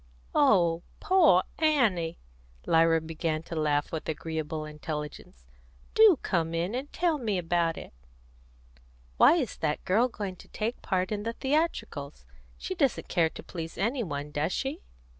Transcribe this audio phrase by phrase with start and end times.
[0.33, 2.17] "Oh, poor Annie!"
[2.65, 5.45] Lyra began to laugh with agreeable intelligence.
[5.93, 7.93] "Do come in and tell me about it!"
[9.17, 12.25] "Why is that girl going to take part in the theatricals?
[12.57, 14.81] She doesn't care to please any one, does she?"